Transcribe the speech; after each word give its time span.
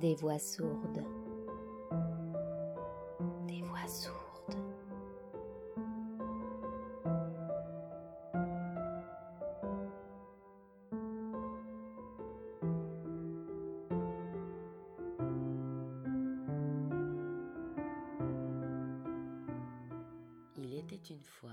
Des 0.00 0.14
voix 0.14 0.38
sourdes. 0.38 1.04
Des 3.46 3.60
voix 3.60 3.86
sourdes. 3.86 4.56
Il 20.56 20.74
était 20.78 20.96
une 20.96 21.22
fois 21.22 21.50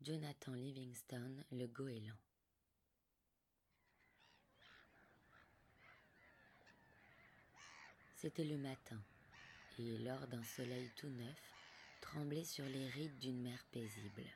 Jonathan 0.00 0.54
Livingstone 0.54 1.44
le 1.52 1.68
goéland. 1.68 2.16
C'était 8.20 8.44
le 8.44 8.58
matin, 8.58 9.02
et 9.78 9.96
lors 9.96 10.26
d'un 10.26 10.44
soleil 10.44 10.90
tout 10.94 11.08
neuf, 11.08 11.54
tremblait 12.02 12.44
sur 12.44 12.66
les 12.66 12.86
rides 12.90 13.18
d'une 13.18 13.40
mer 13.40 13.64
paisible. 13.72 14.26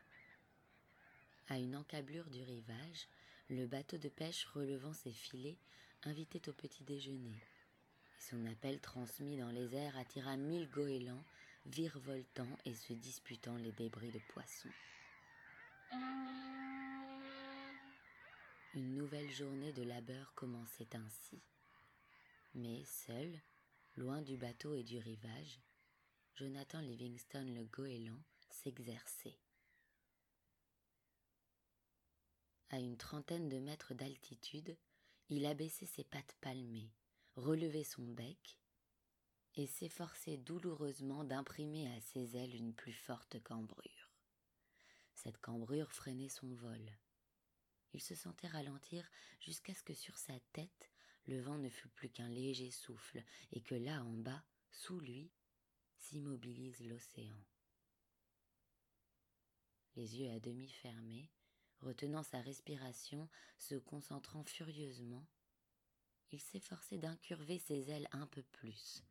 À 1.51 1.59
une 1.59 1.77
encablure 1.77 2.31
du 2.31 2.43
rivage, 2.43 3.09
le 3.51 3.67
bateau 3.67 3.99
de 3.99 4.09
pêche 4.09 4.47
relevant 4.55 4.95
ses 4.95 5.13
filets 5.13 5.59
invitait 6.05 6.49
au 6.49 6.55
petit 6.55 6.83
déjeuner, 6.83 7.37
et 7.37 8.23
son 8.23 8.47
appel 8.47 8.81
transmis 8.81 9.37
dans 9.37 9.51
les 9.51 9.75
airs 9.75 9.99
attira 9.99 10.39
mille 10.39 10.71
goélands 10.71 11.25
virevoltant 11.67 12.59
et 12.65 12.73
se 12.73 12.95
disputant 12.95 13.57
les 13.57 13.73
débris 13.73 14.13
de 14.13 14.21
poissons. 14.33 14.73
Une 18.73 18.95
nouvelle 18.95 19.31
journée 19.31 19.75
de 19.75 19.83
labeur 19.83 20.33
commençait 20.35 20.97
ainsi. 20.97 21.39
Mais 22.55 22.83
seul, 22.87 23.43
Loin 23.97 24.23
du 24.23 24.37
bateau 24.37 24.75
et 24.75 24.83
du 24.83 24.99
rivage, 24.99 25.61
Jonathan 26.35 26.81
Livingstone 26.81 27.55
le 27.55 27.65
goéland 27.65 28.21
s'exerçait. 28.51 29.39
À 32.71 32.81
une 32.81 32.97
trentaine 32.97 33.49
de 33.49 33.61
mètres 33.61 33.95
d'altitude, 33.95 34.77
il 35.29 35.47
abaissait 35.47 35.87
ses 35.87 36.03
pattes 36.03 36.37
palmées, 36.41 36.91
relevait 37.37 37.85
son 37.85 38.03
bec 38.03 38.59
et 39.55 39.69
s'efforçait 39.69 40.39
douloureusement 40.39 41.23
d'imprimer 41.23 41.87
à 41.95 42.01
ses 42.01 42.37
ailes 42.37 42.57
une 42.57 42.75
plus 42.75 42.93
forte 42.93 43.41
cambrure. 43.45 44.11
Cette 45.15 45.39
cambrure 45.39 45.93
freinait 45.93 46.29
son 46.29 46.53
vol. 46.53 46.99
Il 47.93 48.03
se 48.03 48.17
sentait 48.17 48.49
ralentir 48.49 49.09
jusqu'à 49.39 49.73
ce 49.73 49.85
que 49.85 49.95
sur 49.95 50.19
sa 50.19 50.35
tête 50.53 50.91
le 51.27 51.41
vent 51.41 51.59
ne 51.59 51.69
fût 51.69 51.89
plus 51.89 52.11
qu'un 52.11 52.29
léger 52.29 52.71
souffle, 52.71 53.23
et 53.53 53.61
que 53.61 53.75
là 53.75 54.03
en 54.03 54.13
bas, 54.13 54.45
sous 54.71 54.99
lui, 55.01 55.31
s'immobilise 55.99 56.81
l'océan. 56.85 57.43
Les 59.97 60.19
yeux 60.19 60.31
à 60.31 60.41
demi 60.41 60.69
fermés, 60.69 61.31
retenant 61.81 62.23
sa 62.23 62.41
respiration, 62.41 63.29
se 63.59 63.77
concentrant 63.77 64.45
furieusement, 64.45 65.27
il 66.31 66.41
s'efforçait 66.41 66.99
d'incurver 66.99 67.59
ses 67.59 67.91
ailes 67.91 68.09
un 68.13 68.27
peu 68.27 68.43
plus, 68.43 69.05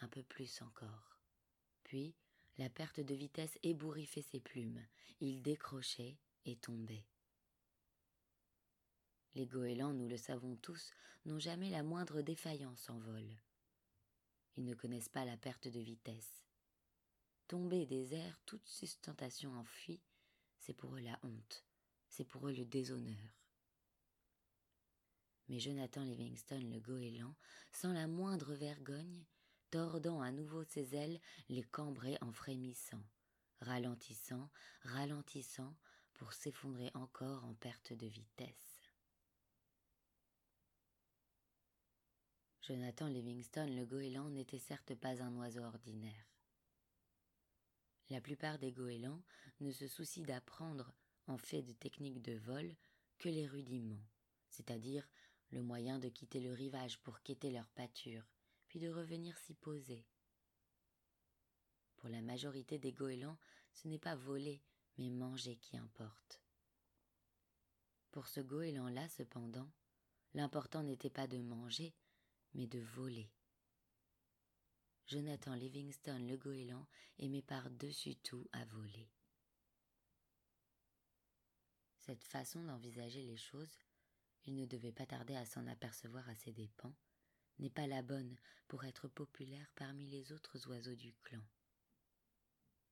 un 0.00 0.08
peu 0.08 0.22
plus 0.24 0.60
encore. 0.62 1.20
Puis, 1.84 2.14
la 2.58 2.68
perte 2.68 3.00
de 3.00 3.14
vitesse 3.14 3.58
ébouriffait 3.62 4.22
ses 4.22 4.40
plumes, 4.40 4.84
il 5.20 5.40
décrochait 5.40 6.18
et 6.44 6.56
tombait. 6.56 7.04
Les 9.34 9.46
goélands, 9.46 9.92
nous 9.92 10.08
le 10.08 10.16
savons 10.16 10.56
tous, 10.56 10.92
n'ont 11.24 11.38
jamais 11.38 11.70
la 11.70 11.82
moindre 11.82 12.20
défaillance 12.20 12.90
en 12.90 12.98
vol. 12.98 13.24
Ils 14.56 14.64
ne 14.64 14.74
connaissent 14.74 15.08
pas 15.08 15.24
la 15.24 15.36
perte 15.36 15.68
de 15.68 15.80
vitesse. 15.80 16.44
Tomber 17.46 17.86
des 17.86 18.14
airs, 18.14 18.40
toute 18.46 18.66
sustentation 18.66 19.52
enfuie, 19.56 20.00
c'est 20.58 20.74
pour 20.74 20.96
eux 20.96 21.00
la 21.00 21.18
honte, 21.22 21.64
c'est 22.08 22.24
pour 22.24 22.48
eux 22.48 22.52
le 22.52 22.64
déshonneur. 22.64 23.16
Mais 25.48 25.58
Jonathan 25.58 26.02
Livingstone 26.02 26.70
le 26.70 26.80
goéland, 26.80 27.34
sans 27.72 27.92
la 27.92 28.06
moindre 28.06 28.54
vergogne, 28.54 29.24
tordant 29.70 30.20
à 30.20 30.32
nouveau 30.32 30.64
ses 30.64 30.94
ailes, 30.94 31.20
les 31.48 31.62
cambrait 31.62 32.18
en 32.20 32.32
frémissant, 32.32 33.02
ralentissant, 33.60 34.50
ralentissant, 34.82 35.76
pour 36.14 36.32
s'effondrer 36.32 36.90
encore 36.94 37.44
en 37.44 37.54
perte 37.54 37.92
de 37.92 38.06
vitesse. 38.06 38.79
Jonathan 42.70 43.08
Livingstone 43.08 43.74
le 43.74 43.84
goéland 43.84 44.30
n'était 44.30 44.60
certes 44.60 44.94
pas 44.94 45.20
un 45.24 45.34
oiseau 45.38 45.64
ordinaire. 45.64 46.30
La 48.10 48.20
plupart 48.20 48.60
des 48.60 48.70
goélands 48.70 49.20
ne 49.58 49.72
se 49.72 49.88
soucient 49.88 50.22
d'apprendre, 50.22 50.94
en 51.26 51.36
fait 51.36 51.62
de 51.62 51.72
techniques 51.72 52.22
de 52.22 52.34
vol, 52.38 52.76
que 53.18 53.28
les 53.28 53.48
rudiments, 53.48 54.06
c'est-à-dire 54.50 55.04
le 55.50 55.62
moyen 55.62 55.98
de 55.98 56.08
quitter 56.08 56.38
le 56.38 56.52
rivage 56.52 57.00
pour 57.00 57.20
quêter 57.22 57.50
leur 57.50 57.68
pâture, 57.70 58.24
puis 58.68 58.78
de 58.78 58.88
revenir 58.88 59.36
s'y 59.38 59.54
poser. 59.54 60.06
Pour 61.96 62.08
la 62.08 62.22
majorité 62.22 62.78
des 62.78 62.92
goélands, 62.92 63.38
ce 63.72 63.88
n'est 63.88 63.98
pas 63.98 64.14
voler, 64.14 64.62
mais 64.96 65.10
manger 65.10 65.56
qui 65.56 65.76
importe. 65.76 66.40
Pour 68.12 68.28
ce 68.28 68.38
goéland-là, 68.38 69.08
cependant, 69.08 69.68
l'important 70.34 70.84
n'était 70.84 71.10
pas 71.10 71.26
de 71.26 71.38
manger, 71.38 71.96
mais 72.54 72.66
de 72.66 72.80
voler. 72.80 73.30
Jonathan 75.06 75.54
Livingstone 75.54 76.28
le 76.28 76.36
goéland 76.36 76.86
aimait 77.18 77.42
par-dessus 77.42 78.16
tout 78.16 78.46
à 78.52 78.64
voler. 78.66 79.10
Cette 81.96 82.24
façon 82.24 82.62
d'envisager 82.62 83.22
les 83.22 83.36
choses, 83.36 83.76
il 84.44 84.54
ne 84.54 84.66
devait 84.66 84.92
pas 84.92 85.06
tarder 85.06 85.36
à 85.36 85.44
s'en 85.44 85.66
apercevoir 85.66 86.28
à 86.28 86.34
ses 86.34 86.52
dépens, 86.52 86.94
n'est 87.58 87.70
pas 87.70 87.86
la 87.86 88.02
bonne 88.02 88.36
pour 88.68 88.84
être 88.84 89.08
populaire 89.08 89.70
parmi 89.74 90.06
les 90.06 90.32
autres 90.32 90.66
oiseaux 90.68 90.94
du 90.94 91.12
clan. 91.22 91.42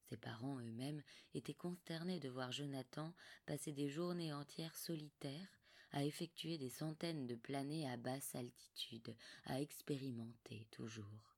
Ses 0.08 0.16
parents 0.16 0.58
eux-mêmes 0.58 1.02
étaient 1.34 1.54
consternés 1.54 2.20
de 2.20 2.28
voir 2.28 2.50
Jonathan 2.50 3.14
passer 3.46 3.72
des 3.72 3.88
journées 3.88 4.32
entières 4.32 4.76
solitaires 4.76 5.57
à 5.92 6.04
effectuer 6.04 6.58
des 6.58 6.70
centaines 6.70 7.26
de 7.26 7.34
planées 7.34 7.88
à 7.88 7.96
basse 7.96 8.34
altitude, 8.34 9.14
à 9.44 9.60
expérimenter 9.60 10.66
toujours. 10.70 11.36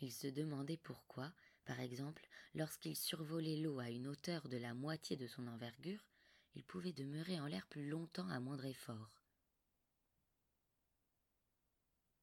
Ils 0.00 0.12
se 0.12 0.26
demandaient 0.26 0.76
pourquoi, 0.76 1.32
par 1.64 1.80
exemple, 1.80 2.28
lorsqu'il 2.54 2.96
survolait 2.96 3.56
l'eau 3.56 3.78
à 3.78 3.90
une 3.90 4.08
hauteur 4.08 4.48
de 4.48 4.56
la 4.56 4.74
moitié 4.74 5.16
de 5.16 5.26
son 5.26 5.46
envergure, 5.46 6.04
il 6.54 6.64
pouvait 6.64 6.92
demeurer 6.92 7.40
en 7.40 7.46
l'air 7.46 7.66
plus 7.66 7.88
longtemps 7.88 8.28
à 8.28 8.40
moindre 8.40 8.66
effort. 8.66 9.22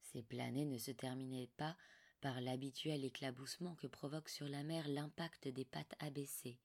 Ces 0.01 0.23
planées 0.23 0.65
ne 0.65 0.77
se 0.77 0.91
terminaient 0.91 1.51
pas 1.57 1.75
par 2.21 2.39
l'habituel 2.39 3.03
éclaboussement 3.03 3.75
que 3.75 3.87
provoque 3.87 4.29
sur 4.29 4.47
la 4.47 4.63
mer 4.63 4.87
l'impact 4.87 5.47
des 5.47 5.65
pattes 5.65 5.95
abaissées, 5.99 6.59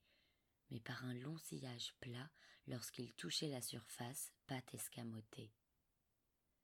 mais 0.71 0.79
par 0.79 1.03
un 1.05 1.13
long 1.13 1.37
sillage 1.37 1.93
plat 1.99 2.29
lorsqu'il 2.67 3.13
touchait 3.13 3.49
la 3.49 3.61
surface, 3.61 4.31
pattes 4.47 4.73
escamotées. 4.73 5.51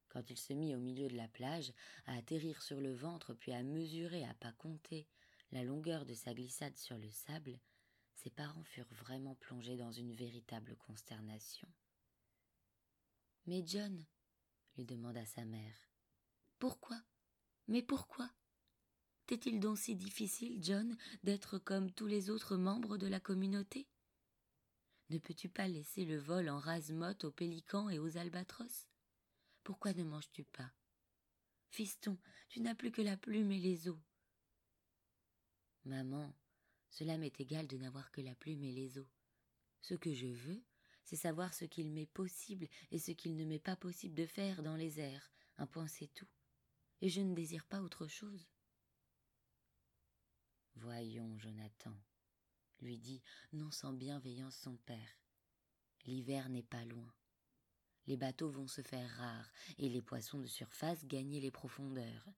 Quand 0.10 0.30
il 0.30 0.38
se 0.38 0.54
mit 0.54 0.76
au 0.76 0.80
milieu 0.80 1.10
de 1.10 1.18
la 1.18 1.28
plage, 1.28 1.74
à 2.06 2.16
atterrir 2.16 2.62
sur 2.62 2.80
le 2.80 2.94
ventre 2.94 3.34
puis 3.34 3.52
à 3.52 3.64
mesurer 3.64 4.24
à 4.24 4.34
pas 4.36 4.54
compter 4.54 5.08
la 5.52 5.64
longueur 5.64 6.06
de 6.06 6.14
sa 6.14 6.34
glissade 6.34 6.78
sur 6.78 6.98
le 6.98 7.10
sable, 7.10 7.60
ses 8.14 8.30
parents 8.30 8.64
furent 8.64 8.94
vraiment 8.94 9.36
plongés 9.36 9.78
dans 9.78 9.92
une 9.92 10.14
véritable 10.14 10.76
consternation. 10.78 11.68
Mais 13.46 13.64
John, 13.66 14.06
lui 14.78 14.86
demanda 14.86 15.26
sa 15.26 15.46
mère, 15.46 15.76
pourquoi? 16.60 17.02
Mais 17.68 17.82
pourquoi? 17.82 18.30
T'est-il 19.28 19.60
donc 19.60 19.78
si 19.78 19.96
difficile, 19.96 20.64
John, 20.64 20.98
d'être 21.24 21.58
comme 21.58 21.92
tous 21.92 22.08
les 22.08 22.30
autres 22.30 22.58
membres 22.58 22.98
de 22.98 23.08
la 23.08 23.20
communauté? 23.20 23.88
Ne 25.10 25.20
peux-tu 25.20 25.50
pas 25.50 25.68
laisser 25.68 26.04
le 26.04 26.18
vol 26.18 26.50
en 26.50 26.60
rase-motte 26.60 27.26
aux 27.26 27.32
pélicans 27.32 27.90
et 27.90 28.00
aux 28.00 28.18
albatros? 28.18 28.88
Pourquoi 29.64 29.94
ne 29.94 30.04
manges-tu 30.04 30.44
pas? 30.44 30.72
Fiston, 31.70 32.18
tu 32.50 32.62
n'as 32.62 32.76
plus 32.76 32.92
que 32.92 33.02
la 33.02 33.18
plume 33.18 33.52
et 33.52 33.60
les 33.60 33.88
os. 33.88 34.00
Maman, 35.84 36.34
cela 36.90 37.18
m'est 37.18 37.40
égal 37.40 37.68
de 37.68 37.78
n'avoir 37.78 38.12
que 38.12 38.22
la 38.22 38.34
plume 38.34 38.64
et 38.64 38.72
les 38.72 38.98
os. 38.98 39.08
Ce 39.82 39.94
que 39.94 40.14
je 40.14 40.28
veux, 40.28 40.64
c'est 41.04 41.16
savoir 41.16 41.54
ce 41.54 41.66
qu'il 41.66 41.92
m'est 41.92 42.08
possible 42.08 42.68
et 42.90 42.98
ce 42.98 43.12
qu'il 43.12 43.36
ne 43.36 43.46
m'est 43.46 43.60
pas 43.60 43.76
possible 43.76 44.16
de 44.16 44.26
faire 44.26 44.64
dans 44.64 44.76
les 44.76 45.00
airs. 45.00 45.32
Un 45.58 45.68
point 45.68 45.88
c'est 45.88 46.12
tout. 46.14 46.28
Et 47.02 47.10
je 47.10 47.22
ne 47.22 47.36
désire 47.36 47.66
pas 47.68 47.82
autre 47.82 48.08
chose. 48.08 48.48
Voyons, 50.76 51.38
Jonathan, 51.38 51.96
lui 52.82 52.98
dit 52.98 53.22
non 53.54 53.72
sans 53.72 53.94
bienveillance 53.94 54.56
son 54.58 54.76
père. 54.86 55.20
L'hiver 56.06 56.50
n'est 56.50 56.64
pas 56.64 56.86
loin. 56.86 57.14
Les 58.08 58.18
bateaux 58.18 58.50
vont 58.50 58.68
se 58.68 58.82
faire 58.82 59.10
rares 59.18 59.52
et 59.78 59.90
les 59.90 60.02
poissons 60.02 60.40
de 60.40 60.48
surface 60.48 61.06
gagner 61.06 61.40
les 61.40 61.52
profondeurs. 61.52 62.30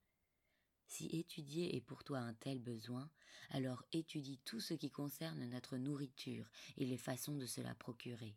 Si 0.86 1.06
étudier 1.06 1.76
est 1.76 1.82
pour 1.82 2.02
toi 2.02 2.20
un 2.20 2.32
tel 2.32 2.58
besoin, 2.60 3.10
alors 3.50 3.84
étudie 3.92 4.38
tout 4.44 4.60
ce 4.60 4.72
qui 4.72 4.90
concerne 4.90 5.44
notre 5.50 5.76
nourriture 5.76 6.48
et 6.78 6.86
les 6.86 6.96
façons 6.96 7.36
de 7.36 7.44
se 7.44 7.60
la 7.60 7.74
procurer. 7.74 8.36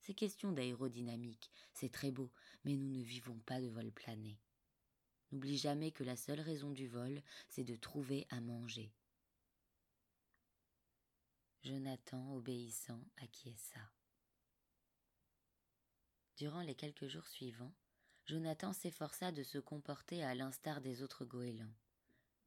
Ces 0.00 0.14
questions 0.14 0.50
d'aérodynamique, 0.50 1.50
c'est 1.72 1.92
très 1.92 2.10
beau, 2.10 2.32
mais 2.64 2.74
nous 2.74 2.88
ne 2.88 3.02
vivons 3.02 3.38
pas 3.40 3.60
de 3.60 3.68
vol 3.68 3.92
plané. 3.92 4.40
N'oublie 5.30 5.58
jamais 5.58 5.92
que 5.92 6.02
la 6.02 6.16
seule 6.16 6.40
raison 6.40 6.70
du 6.70 6.88
vol, 6.88 7.22
c'est 7.48 7.64
de 7.64 7.76
trouver 7.76 8.26
à 8.30 8.40
manger. 8.40 8.92
Jonathan, 11.62 12.34
obéissant, 12.34 13.04
acquiesça. 13.18 13.80
Durant 16.38 16.62
les 16.62 16.74
quelques 16.74 17.06
jours 17.06 17.26
suivants, 17.26 17.74
Jonathan 18.24 18.72
s'efforça 18.72 19.30
de 19.30 19.42
se 19.42 19.58
comporter 19.58 20.24
à 20.24 20.34
l'instar 20.34 20.80
des 20.80 21.02
autres 21.02 21.26
goélands. 21.26 21.74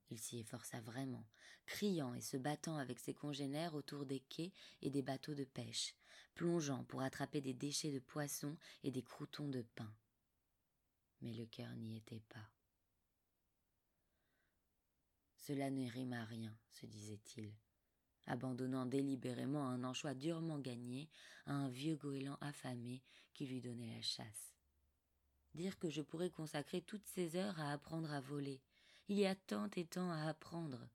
Il 0.10 0.20
s'y 0.20 0.40
efforça 0.40 0.82
vraiment, 0.82 1.28
criant 1.68 2.16
et 2.16 2.22
se 2.22 2.38
battant 2.38 2.78
avec 2.78 3.00
ses 3.00 3.14
congénères 3.14 3.76
autour 3.76 4.08
des 4.08 4.20
quais 4.20 4.52
et 4.82 4.90
des 4.90 5.04
bateaux 5.04 5.36
de 5.36 5.44
pêche, 5.44 5.94
plongeant 6.34 6.84
pour 6.86 7.04
attraper 7.04 7.40
des 7.40 7.54
déchets 7.54 7.92
de 7.92 8.00
poissons 8.00 8.58
et 8.84 8.90
des 8.90 9.04
croutons 9.04 9.48
de 9.48 9.62
pain. 9.76 9.94
Mais 11.22 11.34
le 11.34 11.46
cœur 11.46 11.76
n'y 11.76 11.98
était 11.98 12.24
pas. 12.30 12.50
Cela 15.38 15.70
ne 15.70 15.88
rime 15.88 16.14
à 16.14 16.26
rien, 16.26 16.58
se 16.72 16.88
disait-il, 16.88 17.54
abandonnant 18.28 18.86
délibérément 18.86 19.68
un 19.68 19.84
anchois 19.84 20.14
durement 20.14 20.60
gagné 20.60 21.10
à 21.46 21.54
un 21.54 21.70
vieux 21.70 21.96
goéland 21.96 22.38
affamé 22.42 23.02
qui 23.34 23.46
lui 23.46 23.62
donnait 23.62 23.96
la 23.96 24.02
chasse. 24.02 24.54
Dire 25.54 25.78
que 25.78 25.90
je 25.90 26.02
pourrais 26.02 26.30
consacrer 26.30 26.82
toutes 26.82 27.06
ces 27.06 27.36
heures 27.36 27.60
à 27.60 27.72
apprendre 27.72 28.12
à 28.12 28.22
voler. 28.22 28.62
Il 29.08 29.18
y 29.18 29.26
a 29.26 29.36
tant 29.36 29.70
et 29.76 29.86
tant 29.86 30.10
à 30.10 30.28
apprendre. 30.28 30.88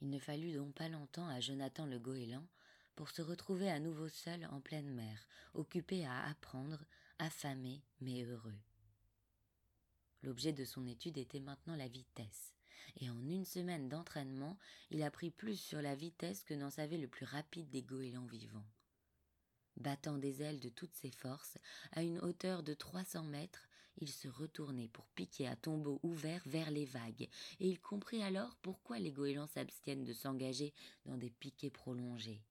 Il 0.00 0.10
ne 0.10 0.18
fallut 0.18 0.52
donc 0.52 0.74
pas 0.74 0.88
longtemps 0.88 1.28
à 1.28 1.40
Jonathan 1.40 1.86
le 1.86 1.98
goéland 1.98 2.46
pour 2.94 3.10
se 3.10 3.22
retrouver 3.22 3.70
à 3.70 3.78
nouveau 3.78 4.08
seul 4.08 4.46
en 4.46 4.60
pleine 4.60 4.92
mer, 4.94 5.26
occupé 5.54 6.06
à 6.06 6.24
apprendre, 6.24 6.78
affamé 7.18 7.82
mais 8.00 8.22
heureux. 8.24 8.58
L'objet 10.22 10.52
de 10.52 10.64
son 10.64 10.86
étude 10.86 11.18
était 11.18 11.40
maintenant 11.40 11.76
la 11.76 11.88
vitesse, 11.88 12.55
et 12.96 13.10
en 13.10 13.28
une 13.28 13.44
semaine 13.44 13.88
d'entraînement, 13.88 14.58
il 14.90 15.02
apprit 15.02 15.30
plus 15.30 15.60
sur 15.60 15.82
la 15.82 15.94
vitesse 15.94 16.44
que 16.44 16.54
n'en 16.54 16.70
savait 16.70 16.98
le 16.98 17.08
plus 17.08 17.26
rapide 17.26 17.68
des 17.70 17.82
goélands 17.82 18.26
vivants. 18.26 18.66
Battant 19.76 20.16
des 20.16 20.42
ailes 20.42 20.60
de 20.60 20.70
toutes 20.70 20.94
ses 20.94 21.10
forces, 21.10 21.58
à 21.92 22.02
une 22.02 22.18
hauteur 22.20 22.62
de 22.62 22.72
trois 22.72 23.04
cents 23.04 23.24
mètres, 23.24 23.68
il 23.98 24.10
se 24.10 24.28
retournait 24.28 24.88
pour 24.88 25.06
piquer 25.08 25.46
à 25.48 25.56
tombeau 25.56 26.00
ouvert 26.02 26.42
vers 26.46 26.70
les 26.70 26.84
vagues, 26.84 27.28
et 27.60 27.68
il 27.68 27.80
comprit 27.80 28.22
alors 28.22 28.56
pourquoi 28.56 28.98
les 28.98 29.12
goélands 29.12 29.46
s'abstiennent 29.46 30.04
de 30.04 30.12
s'engager 30.12 30.72
dans 31.04 31.16
des 31.16 31.30
piquets 31.30 31.70
prolongés. 31.70 32.42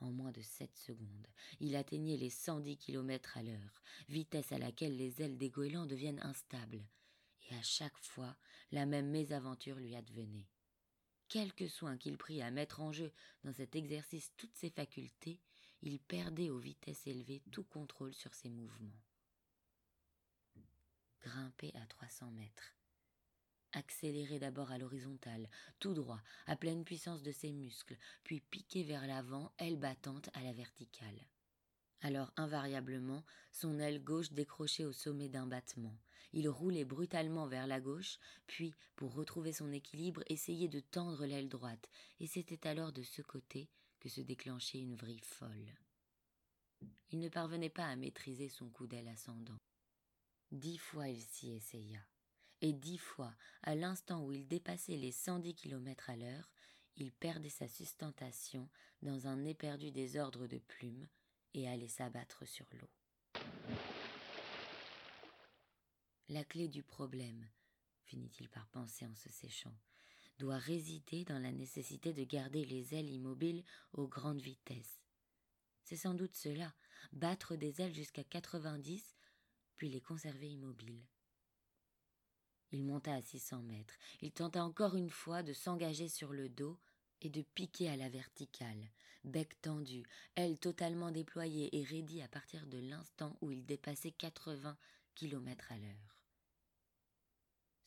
En 0.00 0.10
moins 0.10 0.32
de 0.32 0.42
sept 0.42 0.76
secondes, 0.76 1.28
il 1.60 1.76
atteignait 1.76 2.16
les 2.16 2.30
cent 2.30 2.58
dix 2.58 2.76
kilomètres 2.76 3.36
à 3.36 3.42
l'heure, 3.44 3.82
vitesse 4.08 4.50
à 4.50 4.58
laquelle 4.58 4.96
les 4.96 5.22
ailes 5.22 5.38
des 5.38 5.50
goélands 5.50 5.86
deviennent 5.86 6.20
instables, 6.22 6.82
et 7.48 7.54
à 7.54 7.62
chaque 7.62 7.98
fois 7.98 8.36
la 8.72 8.86
même 8.86 9.10
mésaventure 9.10 9.76
lui 9.76 9.94
advenait. 9.94 10.48
Quelque 11.28 11.68
soin 11.68 11.96
qu'il 11.96 12.18
prit 12.18 12.42
à 12.42 12.50
mettre 12.50 12.80
en 12.80 12.92
jeu 12.92 13.12
dans 13.44 13.52
cet 13.52 13.76
exercice 13.76 14.32
toutes 14.36 14.54
ses 14.56 14.70
facultés, 14.70 15.40
il 15.82 15.98
perdait 15.98 16.50
aux 16.50 16.58
vitesses 16.58 17.06
élevées 17.06 17.42
tout 17.50 17.64
contrôle 17.64 18.14
sur 18.14 18.34
ses 18.34 18.50
mouvements. 18.50 19.00
Grimper 21.22 21.72
à 21.74 21.86
trois 21.86 22.08
cents 22.08 22.30
mètres. 22.30 22.74
Accélérer 23.72 24.38
d'abord 24.38 24.70
à 24.70 24.78
l'horizontale, 24.78 25.48
tout 25.78 25.94
droit, 25.94 26.20
à 26.46 26.56
pleine 26.56 26.84
puissance 26.84 27.22
de 27.22 27.32
ses 27.32 27.52
muscles, 27.52 27.96
puis 28.22 28.40
piquer 28.40 28.82
vers 28.82 29.06
l'avant, 29.06 29.52
aile 29.58 29.78
battante 29.78 30.28
à 30.34 30.42
la 30.42 30.52
verticale. 30.52 31.26
Alors 32.02 32.32
invariablement, 32.36 33.24
son 33.50 33.78
aile 33.78 34.02
gauche 34.02 34.32
décrochait 34.32 34.84
au 34.84 34.92
sommet 34.92 35.28
d'un 35.28 35.46
battement. 35.46 35.96
Il 36.32 36.48
roulait 36.48 36.84
brutalement 36.84 37.46
vers 37.46 37.66
la 37.66 37.80
gauche, 37.80 38.18
puis, 38.46 38.74
pour 38.96 39.14
retrouver 39.14 39.52
son 39.52 39.70
équilibre, 39.72 40.22
essayait 40.28 40.68
de 40.68 40.80
tendre 40.80 41.26
l'aile 41.26 41.48
droite, 41.48 41.90
et 42.20 42.26
c'était 42.26 42.66
alors 42.66 42.92
de 42.92 43.02
ce 43.02 43.20
côté 43.20 43.68
que 44.00 44.08
se 44.08 44.20
déclenchait 44.20 44.80
une 44.80 44.96
vrille 44.96 45.20
folle. 45.20 45.74
Il 47.10 47.20
ne 47.20 47.28
parvenait 47.28 47.68
pas 47.68 47.86
à 47.86 47.96
maîtriser 47.96 48.48
son 48.48 48.70
coup 48.70 48.86
d'aile 48.86 49.08
ascendant. 49.08 49.58
Dix 50.50 50.78
fois 50.78 51.08
il 51.08 51.20
s'y 51.20 51.52
essaya, 51.52 52.00
et 52.60 52.72
dix 52.72 52.98
fois, 52.98 53.34
à 53.62 53.74
l'instant 53.74 54.24
où 54.24 54.32
il 54.32 54.46
dépassait 54.46 54.96
les 54.96 55.12
cent 55.12 55.38
dix 55.38 55.54
kilomètres 55.54 56.10
à 56.10 56.16
l'heure, 56.16 56.50
il 56.96 57.12
perdait 57.12 57.48
sa 57.48 57.68
sustentation 57.68 58.68
dans 59.02 59.26
un 59.26 59.44
éperdu 59.44 59.90
désordre 59.90 60.46
de 60.46 60.58
plumes 60.58 61.08
et 61.54 61.68
allait 61.68 61.88
s'abattre 61.88 62.46
sur 62.46 62.66
l'eau. 62.72 62.88
La 66.32 66.44
clé 66.44 66.66
du 66.66 66.82
problème, 66.82 67.46
finit-il 68.04 68.48
par 68.48 68.66
penser 68.68 69.04
en 69.04 69.14
se 69.14 69.28
séchant, 69.28 69.76
doit 70.38 70.56
résider 70.56 71.26
dans 71.26 71.38
la 71.38 71.52
nécessité 71.52 72.14
de 72.14 72.24
garder 72.24 72.64
les 72.64 72.94
ailes 72.94 73.10
immobiles 73.10 73.62
aux 73.92 74.08
grandes 74.08 74.40
vitesses. 74.40 75.02
C'est 75.82 75.98
sans 75.98 76.14
doute 76.14 76.34
cela, 76.34 76.74
battre 77.12 77.54
des 77.54 77.82
ailes 77.82 77.94
jusqu'à 77.94 78.24
quatre-vingt-dix, 78.24 79.14
puis 79.76 79.90
les 79.90 80.00
conserver 80.00 80.48
immobiles. 80.48 81.04
Il 82.70 82.82
monta 82.82 83.12
à 83.12 83.20
six 83.20 83.38
cents 83.38 83.62
mètres. 83.62 83.98
Il 84.22 84.32
tenta 84.32 84.64
encore 84.64 84.96
une 84.96 85.10
fois 85.10 85.42
de 85.42 85.52
s'engager 85.52 86.08
sur 86.08 86.32
le 86.32 86.48
dos 86.48 86.80
et 87.20 87.28
de 87.28 87.42
piquer 87.42 87.90
à 87.90 87.96
la 87.96 88.08
verticale, 88.08 88.90
bec 89.24 89.60
tendu, 89.60 90.02
ailes 90.36 90.58
totalement 90.58 91.10
déployées 91.10 91.76
et 91.76 91.84
raidies 91.84 92.22
à 92.22 92.28
partir 92.28 92.66
de 92.66 92.78
l'instant 92.78 93.36
où 93.42 93.50
il 93.50 93.66
dépassait 93.66 94.12
quatre-vingts 94.12 94.78
kilomètres 95.14 95.70
à 95.70 95.76
l'heure. 95.76 96.21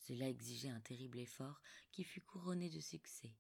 Cela 0.08 0.30
exigeait 0.30 0.70
un 0.70 0.82
terrible 0.82 1.18
effort 1.20 1.62
qui 1.92 2.04
fut 2.04 2.22
couronné 2.22 2.70
de 2.70 2.80
succès. 2.80 3.34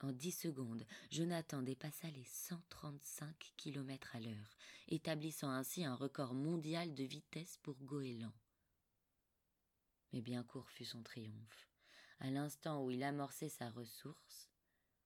En 0.00 0.10
dix 0.10 0.32
secondes, 0.32 0.86
Jonathan 1.10 1.62
dépassa 1.62 2.08
les 2.10 2.24
cent 2.24 2.62
trente-cinq 2.70 3.52
kilomètres 3.56 4.16
à 4.16 4.20
l'heure, 4.20 4.56
établissant 4.88 5.50
ainsi 5.50 5.84
un 5.84 5.94
record 5.94 6.34
mondial 6.34 6.94
de 6.94 7.04
vitesse 7.04 7.58
pour 7.58 7.76
goéland. 7.84 8.32
Mais 10.12 10.22
bien 10.22 10.42
court 10.42 10.70
fut 10.70 10.86
son 10.86 11.02
triomphe. 11.02 11.68
À 12.20 12.30
l'instant 12.30 12.82
où 12.82 12.90
il 12.90 13.02
amorçait 13.02 13.50
sa 13.50 13.68
ressource, 13.70 14.48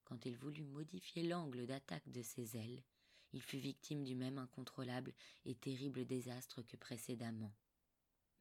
quand 0.05 0.25
il 0.25 0.37
voulut 0.37 0.65
modifier 0.65 1.25
l'angle 1.25 1.67
d'attaque 1.67 2.09
de 2.11 2.23
ses 2.23 2.57
ailes, 2.57 2.85
il 3.33 3.43
fut 3.43 3.59
victime 3.59 4.05
du 4.05 4.15
même 4.15 4.39
incontrôlable 4.39 5.13
et 5.45 5.57
terrible 5.57 6.07
désastre 6.07 6.63
que 6.63 6.77
précédemment. 6.77 7.53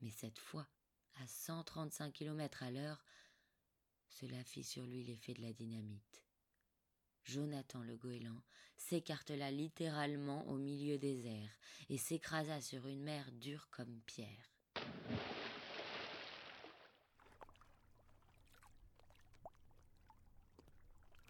Mais 0.01 0.11
cette 0.11 0.39
fois, 0.39 0.69
à 1.21 1.27
cent 1.27 1.63
trente-cinq 1.63 2.13
kilomètres 2.13 2.63
à 2.63 2.71
l'heure, 2.71 3.03
cela 4.09 4.43
fit 4.43 4.63
sur 4.63 4.85
lui 4.85 5.03
l'effet 5.03 5.33
de 5.33 5.41
la 5.41 5.53
dynamite. 5.53 6.23
Jonathan 7.23 7.81
le 7.81 7.97
goéland 7.97 8.41
s'écartela 8.77 9.51
littéralement 9.51 10.47
au 10.47 10.57
milieu 10.57 10.97
des 10.97 11.25
airs 11.27 11.59
et 11.89 11.97
s'écrasa 11.97 12.61
sur 12.61 12.87
une 12.87 13.03
mer 13.03 13.31
dure 13.31 13.67
comme 13.71 13.99
pierre. 14.01 14.51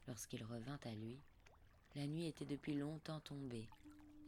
Lorsqu'il 0.07 0.43
revint 0.43 0.79
à 0.83 0.91
lui, 0.91 1.19
la 1.95 2.07
nuit 2.07 2.27
était 2.27 2.45
depuis 2.45 2.75
longtemps 2.75 3.21
tombée, 3.21 3.67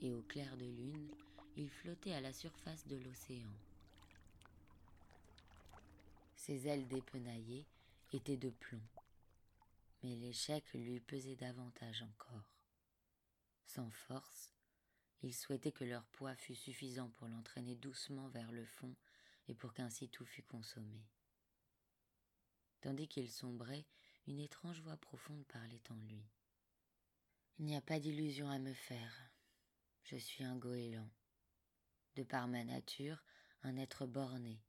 et 0.02 0.12
au 0.12 0.22
clair 0.22 0.56
de 0.58 0.66
lune, 0.66 1.10
il 1.56 1.70
flottait 1.70 2.14
à 2.14 2.22
la 2.22 2.34
surface 2.34 2.88
de 2.88 2.96
l'océan. 2.98 3.54
Ses 6.48 6.66
ailes 6.70 6.88
dépenaillées 6.88 7.68
étaient 8.13 8.38
de 8.38 8.50
plomb, 8.50 8.88
mais 10.01 10.16
l'échec 10.16 10.63
lui 10.74 11.01
pesait 11.01 11.36
davantage 11.36 12.04
encore. 12.04 12.56
Sans 13.66 13.89
force, 13.89 14.54
il 15.24 15.36
souhaitait 15.36 15.74
que 15.74 15.84
leur 15.84 16.06
poids 16.06 16.38
fût 16.38 16.56
suffisant 16.56 17.10
pour 17.10 17.27
l'entraîner 17.27 17.75
doucement 17.75 18.30
vers 18.30 18.50
le 18.54 18.63
fond 18.63 18.96
et 19.50 19.56
pour 19.56 19.74
qu'ainsi 19.74 20.08
tout 20.08 20.24
fût 20.24 20.44
consommé. 20.44 21.06
Tandis 22.80 23.10
qu'il 23.10 23.30
sombrait, 23.30 23.86
une 24.25 24.39
étrange 24.39 24.80
voix 24.80 24.96
profonde 24.96 25.44
parlait 25.48 25.84
en 25.89 25.98
lui. 25.98 26.24
Il 27.60 27.66
n'y 27.66 27.75
a 27.75 27.82
pas 27.82 28.00
d'illusion 28.00 28.50
à 28.50 28.58
me 28.58 28.74
faire. 28.74 29.32
Je 30.06 30.16
suis 30.16 30.46
un 30.46 30.56
goéland. 30.56 31.10
De 32.16 32.24
par 32.24 32.48
ma 32.48 32.63
nature, 32.63 33.22
un 33.63 33.75
être 33.75 34.06
borné, 34.06 34.62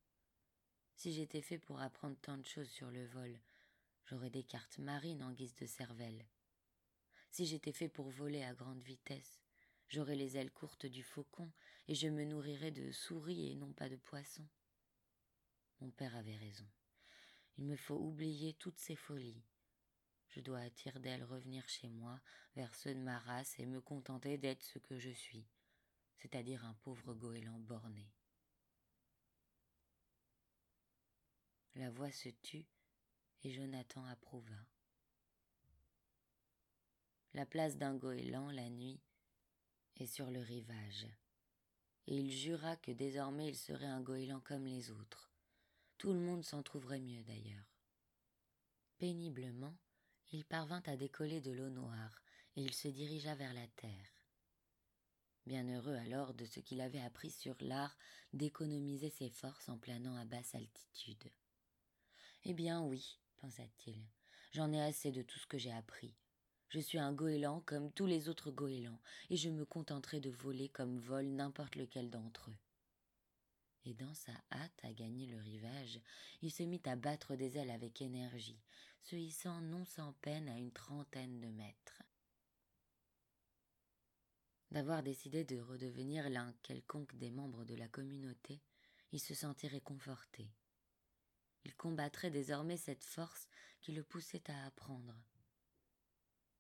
si 0.99 1.15
j'étais 1.15 1.41
fait 1.41 1.59
pour 1.59 1.81
apprendre 1.81 2.19
tant 2.21 2.37
de 2.37 2.47
choses 2.47 2.69
sur 2.69 2.91
le 2.91 3.07
vol, 3.07 3.41
j'aurais 4.05 4.31
des 4.31 4.45
cartes 4.45 4.79
marines 4.79 5.23
en 5.23 5.33
guise 5.33 5.55
de 5.55 5.65
cervelle. 5.65 6.27
Si 7.31 7.47
j'étais 7.47 7.73
fait 7.73 7.89
pour 7.89 8.11
voler 8.11 8.43
à 8.45 8.55
grande 8.55 8.83
vitesse, 8.83 9.41
J'aurai 9.89 10.17
les 10.17 10.37
ailes 10.37 10.51
courtes 10.51 10.85
du 10.85 11.03
faucon, 11.03 11.51
et 11.89 11.95
je 11.95 12.09
me 12.09 12.25
nourrirai 12.25 12.71
de 12.71 12.93
souris 12.93 13.51
et 13.51 13.55
non 13.55 13.73
pas 13.73 13.89
de 13.89 13.97
poissons. 13.97 14.47
Mon 15.81 15.91
père 15.91 16.15
avait 16.15 16.37
raison. 16.37 16.69
Il 17.57 17.65
me 17.65 17.77
faut 17.77 17.97
oublier 17.97 18.53
toutes 18.53 18.79
ces 18.79 18.97
folies. 18.97 19.43
Je 20.29 20.41
dois 20.41 20.59
à 20.59 20.69
tire-d'aile 20.69 21.25
revenir 21.25 21.67
chez 21.71 21.89
moi, 21.89 22.21
vers 22.55 22.75
ceux 22.75 22.95
de 22.95 23.01
ma 23.01 23.19
race, 23.19 23.59
et 23.59 23.65
me 23.65 23.81
contenter 23.81 24.37
d'être 24.37 24.63
ce 24.63 24.79
que 24.79 24.99
je 24.99 25.11
suis, 25.11 25.49
c'est-à-dire 26.19 26.67
un 26.67 26.75
pauvre 26.75 27.15
goéland 27.15 27.59
borné. 27.59 28.13
La 31.79 31.91
voix 31.91 32.11
se 32.11 32.29
tut, 32.29 32.67
et 33.45 33.53
Jonathan 33.53 34.05
approuva. 34.07 34.67
La 37.35 37.47
place 37.47 37.77
d'un 37.77 37.95
goéland, 37.95 38.51
la 38.51 38.69
nuit, 38.69 39.01
est 39.95 40.09
sur 40.09 40.29
le 40.33 40.41
rivage, 40.41 41.07
et 42.09 42.17
il 42.17 42.33
jura 42.33 42.75
que 42.79 42.91
désormais 42.91 43.47
il 43.47 43.57
serait 43.57 43.87
un 43.87 44.01
goéland 44.01 44.41
comme 44.41 44.67
les 44.67 44.91
autres. 44.91 45.31
Tout 45.99 46.13
le 46.13 46.19
monde 46.19 46.45
s'en 46.45 46.65
trouverait 46.65 46.99
mieux 46.99 47.23
d'ailleurs. 47.23 47.79
Péniblement, 48.99 49.77
il 50.33 50.45
parvint 50.45 50.83
à 50.87 50.97
décoller 50.97 51.41
de 51.41 51.53
l'eau 51.53 51.71
noire, 51.71 52.25
et 52.57 52.63
il 52.63 52.75
se 52.75 52.89
dirigea 52.89 53.37
vers 53.37 53.55
la 53.55 53.69
terre. 53.77 54.25
Bien 55.47 55.69
heureux 55.69 55.95
alors 55.95 56.35
de 56.35 56.45
ce 56.45 56.59
qu'il 56.59 56.81
avait 56.81 57.03
appris 57.03 57.31
sur 57.31 57.55
l'art 57.61 57.97
d'économiser 58.33 59.11
ses 59.11 59.31
forces 59.31 59.69
en 59.69 59.79
planant 59.79 60.17
à 60.17 60.25
basse 60.25 60.57
altitude. 60.57 61.31
Eh 62.45 62.55
bien 62.55 62.83
oui, 62.83 63.19
pensa-t-il, 63.37 64.01
j'en 64.53 64.73
ai 64.73 64.81
assez 64.81 65.13
de 65.13 65.23
tout 65.23 65.39
ce 65.39 65.47
que 65.47 65.59
j'ai 65.59 65.73
appris. 65.73 66.15
Je 66.69 66.81
suis 66.81 66.99
un 66.99 67.13
goéland 67.13 67.61
comme 67.61 67.91
tous 67.93 68.07
les 68.07 68.29
autres 68.29 68.51
goélands, 68.51 69.01
et 69.31 69.37
je 69.37 69.49
me 69.49 69.65
contenterai 69.65 70.21
de 70.21 70.31
voler 70.31 70.69
comme 70.69 70.99
vole 70.99 71.27
n'importe 71.27 71.77
lequel 71.77 72.11
d'entre 72.11 72.51
eux. 72.51 72.59
Et 73.85 73.95
dans 73.95 74.13
sa 74.13 74.33
hâte 74.53 74.79
à 74.83 74.93
gagner 74.93 75.27
le 75.27 75.39
rivage, 75.39 76.01
il 76.43 76.51
se 76.51 76.63
mit 76.63 76.83
à 76.85 76.95
battre 76.95 77.37
des 77.37 77.57
ailes 77.57 77.71
avec 77.71 78.03
énergie, 78.03 78.61
se 79.03 79.17
hissant 79.17 79.63
non 79.63 79.85
sans 79.87 80.13
peine 80.21 80.49
à 80.49 80.59
une 80.59 80.73
trentaine 80.73 81.41
de 81.41 81.49
mètres. 81.49 82.03
D'avoir 84.71 85.03
décidé 85.03 85.45
de 85.45 85.59
redevenir 85.59 86.29
l'un 86.29 86.53
quelconque 86.63 87.17
des 87.17 87.31
membres 87.31 87.65
de 87.65 87.75
la 87.75 87.89
communauté, 87.89 88.61
il 89.13 89.21
se 89.21 89.35
sentit 89.35 89.69
réconforté. 89.69 90.51
Il 91.69 91.77
combattrait 91.77 92.31
désormais 92.31 92.79
cette 92.79 93.05
force 93.05 93.47
qui 93.83 93.93
le 93.93 94.03
poussait 94.03 94.51
à 94.51 94.65
apprendre. 94.65 95.15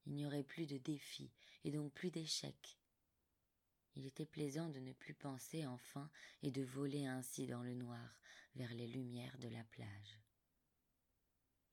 Il 0.04 0.12
n'y 0.12 0.26
aurait 0.26 0.42
plus 0.42 0.66
de 0.66 0.76
défis 0.76 1.32
et 1.64 1.70
donc 1.70 1.94
plus 1.94 2.10
d'échecs. 2.10 2.78
Il 3.96 4.04
était 4.04 4.26
plaisant 4.26 4.68
de 4.68 4.80
ne 4.80 4.92
plus 4.92 5.14
penser 5.14 5.64
enfin 5.66 6.10
et 6.42 6.50
de 6.50 6.62
voler 6.62 7.06
ainsi 7.06 7.46
dans 7.46 7.62
le 7.62 7.72
noir 7.72 8.20
vers 8.54 8.74
les 8.74 8.86
lumières 8.86 9.38
de 9.38 9.48
la 9.48 9.64
plage. 9.64 10.20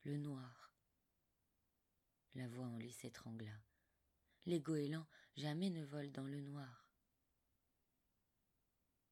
Le 0.04 0.16
noir. 0.16 0.72
La 2.36 2.48
voix 2.48 2.68
en 2.68 2.78
lui 2.78 2.94
s'étrangla. 2.94 3.52
Les 4.46 4.62
goélands 4.62 5.08
jamais 5.36 5.72
ne 5.72 5.84
volent 5.84 6.12
dans 6.14 6.28
le 6.28 6.40
noir. 6.40 6.85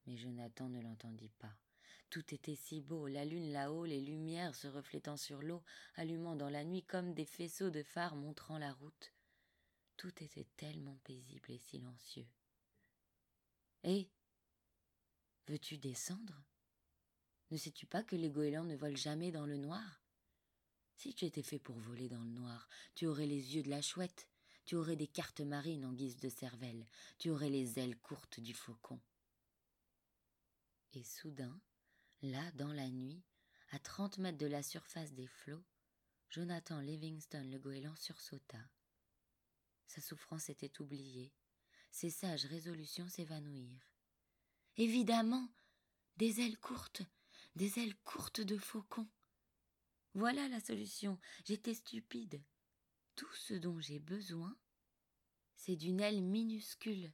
Mais 0.06 0.16
Jonathan 0.16 0.68
ne 0.68 0.80
l'entendit 0.80 1.32
pas. 1.38 1.56
Tout 2.10 2.34
était 2.34 2.54
si 2.54 2.80
beau, 2.80 3.08
la 3.08 3.24
lune 3.24 3.52
là-haut, 3.52 3.84
les 3.84 4.00
lumières 4.00 4.54
se 4.54 4.68
reflétant 4.68 5.16
sur 5.16 5.42
l'eau, 5.42 5.62
allumant 5.96 6.36
dans 6.36 6.50
la 6.50 6.64
nuit 6.64 6.84
comme 6.84 7.14
des 7.14 7.24
faisceaux 7.24 7.70
de 7.70 7.82
phare 7.82 8.14
montrant 8.14 8.58
la 8.58 8.72
route. 8.72 9.12
Tout 9.96 10.22
était 10.22 10.46
tellement 10.56 10.98
paisible 11.04 11.50
et 11.50 11.58
silencieux. 11.58 12.28
Eh 13.84 14.08
Veux-tu 15.46 15.76
descendre? 15.76 16.42
Ne 17.50 17.56
sais-tu 17.58 17.86
pas 17.86 18.02
que 18.02 18.16
les 18.16 18.30
goélands 18.30 18.64
ne 18.64 18.76
volent 18.76 18.96
jamais 18.96 19.30
dans 19.30 19.44
le 19.44 19.58
noir? 19.58 20.02
Si 20.96 21.12
tu 21.14 21.26
étais 21.26 21.42
fait 21.42 21.58
pour 21.58 21.76
voler 21.78 22.08
dans 22.08 22.22
le 22.22 22.30
noir, 22.30 22.68
tu 22.94 23.06
aurais 23.06 23.26
les 23.26 23.54
yeux 23.54 23.62
de 23.62 23.68
la 23.68 23.82
chouette, 23.82 24.28
tu 24.64 24.76
aurais 24.76 24.96
des 24.96 25.06
cartes 25.06 25.40
marines 25.40 25.84
en 25.84 25.92
guise 25.92 26.16
de 26.16 26.28
cervelle, 26.30 26.86
tu 27.18 27.28
aurais 27.28 27.50
les 27.50 27.78
ailes 27.78 27.98
courtes 27.98 28.40
du 28.40 28.54
faucon. 28.54 28.98
Et 30.96 31.02
soudain, 31.02 31.60
Là, 32.22 32.50
dans 32.52 32.72
la 32.72 32.88
nuit, 32.88 33.22
à 33.70 33.78
trente 33.78 34.18
mètres 34.18 34.38
de 34.38 34.46
la 34.46 34.62
surface 34.62 35.12
des 35.12 35.26
flots, 35.26 35.64
Jonathan 36.30 36.80
Livingston 36.80 37.42
le 37.50 37.58
goéland 37.58 37.96
sursauta. 37.96 38.60
Sa 39.86 40.00
souffrance 40.00 40.48
était 40.48 40.80
oubliée, 40.80 41.34
ses 41.90 42.10
sages 42.10 42.46
résolutions 42.46 43.08
s'évanouirent. 43.08 43.90
Évidemment, 44.76 45.48
des 46.16 46.40
ailes 46.40 46.58
courtes, 46.58 47.02
des 47.56 47.78
ailes 47.78 47.96
courtes 48.04 48.40
de 48.40 48.56
faucon. 48.56 49.06
Voilà 50.14 50.48
la 50.48 50.60
solution. 50.60 51.18
J'étais 51.44 51.74
stupide. 51.74 52.40
Tout 53.16 53.34
ce 53.34 53.54
dont 53.54 53.80
j'ai 53.80 53.98
besoin, 53.98 54.56
c'est 55.56 55.76
d'une 55.76 56.00
aile 56.00 56.22
minuscule 56.22 57.12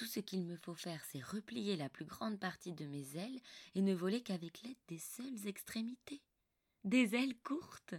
tout 0.00 0.06
ce 0.06 0.20
qu'il 0.20 0.44
me 0.44 0.56
faut 0.56 0.74
faire, 0.74 1.04
c'est 1.12 1.22
replier 1.22 1.76
la 1.76 1.90
plus 1.90 2.06
grande 2.06 2.40
partie 2.40 2.72
de 2.72 2.86
mes 2.86 3.18
ailes 3.18 3.38
et 3.74 3.82
ne 3.82 3.92
voler 3.92 4.22
qu'avec 4.22 4.62
l'aide 4.62 4.78
des 4.88 4.98
seules 4.98 5.46
extrémités. 5.46 6.22
Des 6.84 7.14
ailes 7.14 7.36
courtes. 7.40 7.94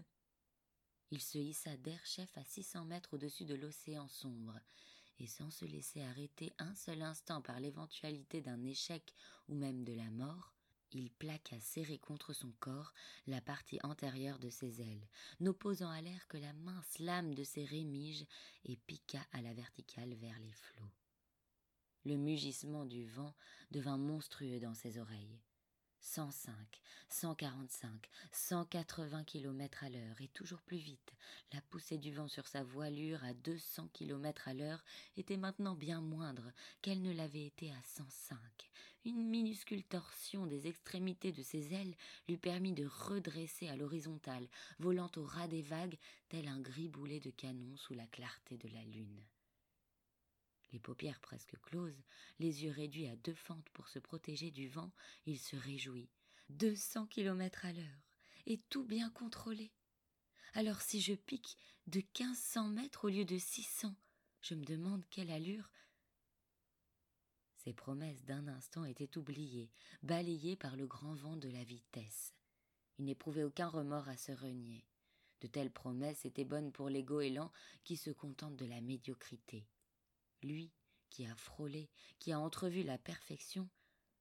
Il 1.12 1.22
se 1.22 1.38
hissa 1.38 1.78
d'air 1.78 2.04
chef 2.04 2.36
à 2.40 2.44
six 2.44 2.64
cents 2.64 2.86
mètres 2.86 3.14
au-dessus 3.14 3.46
de 3.46 3.54
l'océan 3.54 4.08
sombre, 4.08 4.58
et 5.20 5.28
sans 5.28 5.52
se 5.52 5.64
laisser 5.64 6.02
arrêter 6.02 6.52
un 6.58 6.74
seul 6.74 7.04
instant 7.04 7.40
par 7.40 7.60
l'éventualité 7.60 8.42
d'un 8.42 8.64
échec 8.64 9.14
ou 9.48 9.54
même 9.54 9.84
de 9.84 9.94
la 9.94 10.10
mort, 10.10 10.56
il 10.94 11.12
plaqua 11.12 11.60
serré 11.60 12.00
contre 12.00 12.34
son 12.34 12.52
corps 12.60 12.96
la 13.28 13.42
partie 13.42 13.78
antérieure 13.84 14.40
de 14.40 14.50
ses 14.50 14.82
ailes, 14.82 15.08
n'opposant 15.40 15.92
à 15.92 16.02
l'air 16.02 16.28
que 16.28 16.38
la 16.38 16.54
mince 16.54 16.98
lame 16.98 17.36
de 17.36 17.44
ses 17.44 17.64
rémiges, 17.64 18.26
et 18.66 18.76
piqua 18.76 19.22
à 19.34 19.44
la 19.44 19.54
verticale 19.54 20.16
vers 20.16 20.40
les 20.40 20.54
flots. 20.54 20.90
Le 22.04 22.18
mugissement 22.18 22.86
du 22.86 23.06
vent 23.06 23.36
devint 23.70 23.98
monstrueux 23.98 24.60
dans 24.60 24.74
ses 24.74 24.98
oreilles. 24.98 25.40
Cent 26.00 26.32
cinq, 26.32 26.82
cent 27.10 27.36
quarante-cinq, 27.36 28.10
cent 28.32 28.66
quatre-vingts 28.66 29.24
kilomètres 29.24 29.84
à 29.84 29.90
l'heure, 29.90 30.20
et 30.20 30.30
toujours 30.30 30.64
plus 30.64 30.80
vite. 30.80 31.14
La 31.54 31.62
poussée 31.62 32.00
du 32.00 32.12
vent 32.12 32.28
sur 32.28 32.48
sa 32.48 32.64
voilure 32.64 33.24
à 33.24 33.36
deux 33.36 33.60
cents 33.60 33.88
kilomètres 33.90 34.48
à 34.48 34.56
l'heure 34.56 34.84
était 35.16 35.38
maintenant 35.38 35.76
bien 35.76 36.02
moindre 36.02 36.52
qu'elle 36.82 37.04
ne 37.04 37.14
l'avait 37.14 37.46
été 37.46 37.72
à 37.72 37.82
cent 37.84 38.10
cinq. 38.10 38.72
Une 39.06 39.30
minuscule 39.30 39.84
torsion 39.84 40.48
des 40.48 40.66
extrémités 40.66 41.32
de 41.32 41.44
ses 41.44 41.72
ailes 41.76 41.96
lui 42.28 42.38
permit 42.38 42.74
de 42.74 42.88
redresser 42.88 43.68
à 43.68 43.76
l'horizontale, 43.76 44.48
volant 44.80 45.12
au 45.18 45.24
ras 45.24 45.48
des 45.48 45.62
vagues, 45.62 46.00
tel 46.30 46.48
un 46.48 46.60
gris 46.60 46.88
boulet 46.88 47.20
de 47.20 47.30
canon 47.30 47.78
sous 47.78 47.94
la 47.94 48.08
clarté 48.08 48.58
de 48.58 48.70
la 48.70 48.84
lune 48.86 49.22
les 50.72 50.80
paupières 50.80 51.20
presque 51.20 51.60
closes, 51.62 52.02
les 52.40 52.64
yeux 52.64 52.72
réduits 52.72 53.08
à 53.08 53.16
deux 53.18 53.34
fentes 53.34 53.70
pour 53.70 53.88
se 53.88 54.00
protéger 54.00 54.52
du 54.52 54.70
vent, 54.70 54.92
il 55.26 55.40
se 55.40 55.56
réjouit. 55.56 56.10
Deux 56.50 56.76
cents 56.76 57.08
kilomètres 57.08 57.66
à 57.66 57.74
l'heure, 57.74 58.08
et 58.46 58.58
tout 58.70 58.84
bien 58.84 59.10
contrôlé. 59.10 59.72
Alors 60.54 60.82
si 60.82 61.02
je 61.02 61.14
pique 61.14 61.58
de 61.88 62.02
quinze 62.02 62.38
cents 62.38 62.68
mètres 62.68 63.06
au 63.06 63.10
lieu 63.10 63.26
de 63.26 63.38
six 63.38 63.64
cents, 63.64 63.96
je 64.42 64.56
me 64.56 64.66
demande 64.66 65.04
quelle 65.10 65.32
allure. 65.32 65.70
Ces 67.58 67.74
promesses 67.74 68.24
d'un 68.26 68.48
instant 68.48 68.86
étaient 68.86 69.18
oubliées, 69.18 69.70
balayées 70.02 70.56
par 70.56 70.76
le 70.76 70.88
grand 70.88 71.14
vent 71.14 71.36
de 71.36 71.50
la 71.50 71.64
vitesse. 71.64 72.34
Il 72.98 73.06
n'éprouvait 73.06 73.44
aucun 73.44 73.68
remords 73.68 74.10
à 74.10 74.18
se 74.18 74.32
renier. 74.32 74.84
De 75.42 75.48
telles 75.48 75.72
promesses 75.72 76.26
étaient 76.26 76.46
bonnes 76.46 76.72
pour 76.72 76.90
les 76.90 77.04
goélands 77.04 77.52
qui 77.84 77.98
se 77.98 78.10
contentent 78.10 78.58
de 78.58 78.66
la 78.66 78.82
médiocrité 78.82 79.68
lui 80.44 80.72
qui 81.10 81.26
a 81.26 81.36
frôlé, 81.36 81.90
qui 82.20 82.32
a 82.32 82.40
entrevu 82.40 82.84
la 82.84 82.98
perfection, 82.98 83.70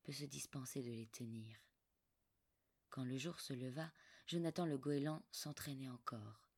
peut 0.02 0.12
se 0.12 0.24
dispenser 0.24 0.82
de 0.82 0.90
les 0.90 1.06
tenir. 1.06 1.56
Quand 2.88 3.04
le 3.04 3.16
jour 3.16 3.38
se 3.40 3.52
leva, 3.52 3.92
Jonathan 4.26 4.66
le 4.66 4.76
goéland 4.76 5.22
s'entraînait 5.30 5.88
encore. 5.88 6.48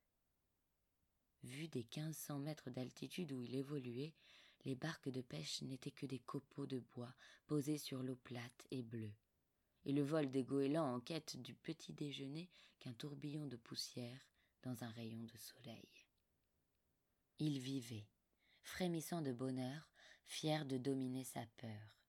Vu 1.43 1.69
des 1.69 1.85
quinze 1.85 2.17
cents 2.17 2.39
mètres 2.39 2.71
d'altitude 2.71 3.33
où 3.33 3.43
il 3.43 3.55
évoluait, 3.55 4.15
les 4.65 4.75
barques 4.75 5.09
de 5.09 5.21
pêche 5.21 5.61
n'étaient 5.63 5.91
que 5.91 6.07
des 6.07 6.21
copeaux 6.21 6.67
de 6.67 6.79
bois 6.79 7.15
posés 7.47 7.79
sur 7.79 8.03
l'eau 8.03 8.17
plate 8.17 8.67
et 8.71 8.83
bleue, 8.83 9.13
et 9.85 9.93
le 9.93 10.03
vol 10.03 10.31
des 10.31 10.45
goélands 10.45 10.95
en 10.95 11.01
quête 11.01 11.37
du 11.37 11.55
petit 11.55 11.93
déjeuner 11.93 12.49
qu'un 12.79 12.93
tourbillon 12.93 13.47
de 13.47 13.57
poussière 13.57 14.29
dans 14.63 14.85
un 14.85 14.91
rayon 14.91 15.25
de 15.25 15.37
soleil. 15.37 15.89
Il 17.39 17.59
vivait, 17.59 18.07
frémissant 18.63 19.23
de 19.23 19.33
bonheur, 19.33 19.91
fier 20.25 20.65
de 20.65 20.79
dominer 20.79 21.25
sa 21.25 21.45
peur. 21.59 22.03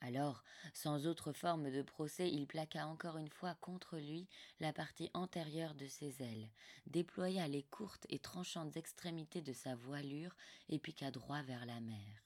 Alors, 0.00 0.44
sans 0.74 1.06
autre 1.06 1.32
forme 1.32 1.70
de 1.70 1.82
procès, 1.82 2.30
il 2.30 2.46
plaqua 2.46 2.86
encore 2.86 3.18
une 3.18 3.30
fois 3.30 3.56
contre 3.56 3.98
lui 3.98 4.28
la 4.60 4.72
partie 4.72 5.10
antérieure 5.12 5.74
de 5.74 5.88
ses 5.88 6.22
ailes, 6.22 6.48
déploya 6.86 7.48
les 7.48 7.64
courtes 7.64 8.06
et 8.08 8.20
tranchantes 8.20 8.76
extrémités 8.76 9.42
de 9.42 9.52
sa 9.52 9.74
voilure 9.74 10.36
et 10.68 10.78
piqua 10.78 11.10
droit 11.10 11.42
vers 11.42 11.66
la 11.66 11.80
mer. 11.80 12.22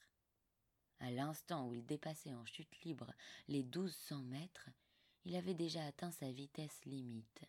À 1.01 1.11
l'instant 1.11 1.67
où 1.67 1.75
il 1.75 1.87
dépassait 1.87 2.35
en 2.35 2.45
chute 2.45 2.85
libre 2.85 3.13
les 3.49 3.63
douze 3.63 3.95
cents 3.95 4.23
mètres, 4.23 4.69
il 5.25 5.35
avait 5.35 5.55
déjà 5.55 5.85
atteint 5.85 6.11
sa 6.11 6.31
vitesse 6.31 6.85
limite, 6.85 7.43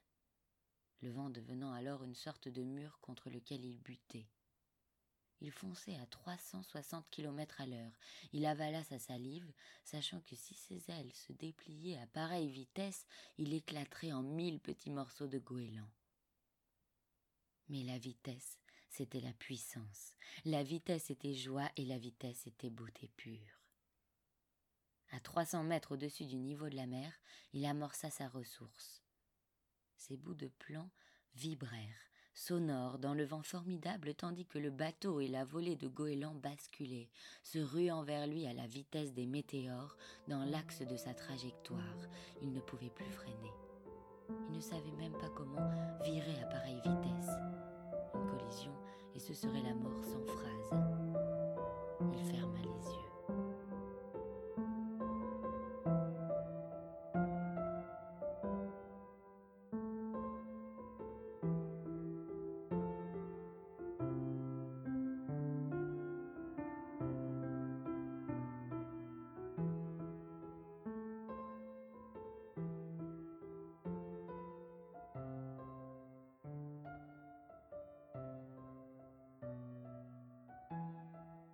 le 1.02 1.12
vent 1.12 1.30
devenant 1.30 1.74
alors 1.74 2.04
une 2.04 2.16
sorte 2.16 2.48
de 2.48 2.64
mur 2.64 2.98
contre 3.02 3.30
lequel 3.30 3.66
il 3.66 3.78
butait. 3.80 4.30
Il 5.42 5.52
fonçait 5.52 5.98
à 5.98 6.06
360 6.06 7.10
km 7.10 7.62
à 7.62 7.66
l'heure. 7.66 7.92
Il 8.32 8.46
avala 8.46 8.84
sa 8.84 9.00
salive, 9.00 9.52
sachant 9.84 10.22
que 10.22 10.36
si 10.36 10.54
ses 10.56 10.90
ailes 10.90 11.14
se 11.14 11.34
dépliaient 11.34 12.00
à 12.00 12.08
pareille 12.08 12.50
vitesse, 12.50 13.06
il 13.38 13.54
éclaterait 13.54 14.14
en 14.14 14.24
mille 14.24 14.60
petits 14.60 14.92
morceaux 14.92 15.28
de 15.28 15.40
goéland. 15.40 15.90
Mais 17.70 17.84
la 17.84 17.98
vitesse, 17.98 18.60
c'était 18.90 19.22
la 19.22 19.34
puissance. 19.34 20.16
La 20.46 20.64
vitesse 20.64 21.10
était 21.10 21.34
joie 21.34 21.70
et 21.78 21.86
la 21.86 21.98
vitesse 21.98 22.48
était 22.48 22.70
beauté 22.70 23.10
pure. 23.18 23.64
À 25.12 25.20
300 25.20 25.64
mètres 25.64 25.94
au-dessus 25.94 26.26
du 26.26 26.38
niveau 26.38 26.70
de 26.70 26.76
la 26.76 26.88
mer, 26.88 27.14
il 27.54 27.66
amorça 27.66 28.10
sa 28.10 28.28
ressource. 28.30 29.04
Ses 29.96 30.18
bouts 30.18 30.36
de 30.36 30.48
plan 30.48 30.90
vibrèrent, 31.36 32.10
sonore 32.34 33.00
dans 33.00 33.14
le 33.14 33.26
vent 33.26 33.44
formidable 33.44 34.14
tandis 34.16 34.46
que 34.46 34.60
le 34.60 34.72
bateau 34.72 35.20
et 35.20 35.28
la 35.28 35.46
volée 35.46 35.76
de 35.76 35.88
goélands 35.88 36.36
basculaient, 36.36 37.10
se 37.44 37.60
ruant 37.60 38.04
vers 38.04 38.28
lui 38.28 38.48
à 38.48 38.54
la 38.54 38.68
vitesse 38.68 39.14
des 39.14 39.26
météores 39.26 39.98
dans 40.28 40.44
l'axe 40.44 40.82
de 40.82 40.98
sa 40.98 41.14
trajectoire. 41.14 42.08
Il 42.42 42.52
ne 42.52 42.62
pouvait 42.62 42.90
plus 42.90 43.12
freiner. 43.12 43.54
Il 44.50 44.56
ne 44.56 44.62
savait 44.62 44.92
même 44.98 45.14
pas 45.14 45.30
comment 45.30 45.70
virer 46.04 46.42
à 46.42 46.48
pareille 46.48 46.82
vitesse. 46.84 47.30
Une 48.16 48.28
collision 48.28 48.74
et 49.16 49.20
ce 49.20 49.34
serait 49.34 49.62
la 49.62 49.76
mort 49.76 50.04